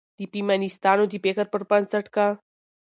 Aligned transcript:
د 0.17 0.19
فيمنستانو 0.31 1.03
د 1.07 1.13
فکر 1.25 1.45
پر 1.51 1.61
بنسټ، 1.69 2.05
که 2.15 2.25